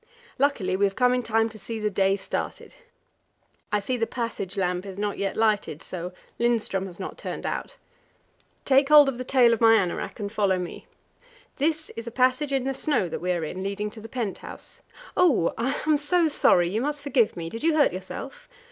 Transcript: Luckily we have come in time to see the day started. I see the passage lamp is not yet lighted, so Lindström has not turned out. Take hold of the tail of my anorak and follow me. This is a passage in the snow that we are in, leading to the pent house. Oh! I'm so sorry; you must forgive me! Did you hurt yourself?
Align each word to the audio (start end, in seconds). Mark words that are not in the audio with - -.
Luckily 0.39 0.75
we 0.75 0.85
have 0.85 0.95
come 0.95 1.13
in 1.13 1.21
time 1.21 1.47
to 1.49 1.59
see 1.59 1.77
the 1.77 1.91
day 1.91 2.15
started. 2.15 2.73
I 3.71 3.79
see 3.79 3.97
the 3.97 4.07
passage 4.07 4.57
lamp 4.57 4.83
is 4.83 4.97
not 4.97 5.19
yet 5.19 5.37
lighted, 5.37 5.83
so 5.83 6.11
Lindström 6.39 6.87
has 6.87 6.99
not 6.99 7.19
turned 7.19 7.45
out. 7.45 7.77
Take 8.65 8.89
hold 8.89 9.07
of 9.09 9.19
the 9.19 9.23
tail 9.23 9.53
of 9.53 9.61
my 9.61 9.75
anorak 9.75 10.19
and 10.19 10.31
follow 10.31 10.57
me. 10.57 10.87
This 11.57 11.91
is 11.95 12.07
a 12.07 12.11
passage 12.11 12.51
in 12.51 12.63
the 12.63 12.73
snow 12.73 13.09
that 13.09 13.21
we 13.21 13.31
are 13.31 13.43
in, 13.45 13.61
leading 13.61 13.91
to 13.91 14.01
the 14.01 14.09
pent 14.09 14.39
house. 14.39 14.81
Oh! 15.15 15.53
I'm 15.55 15.99
so 15.99 16.27
sorry; 16.27 16.67
you 16.67 16.81
must 16.81 17.03
forgive 17.03 17.37
me! 17.37 17.47
Did 17.47 17.61
you 17.63 17.75
hurt 17.75 17.93
yourself? 17.93 18.49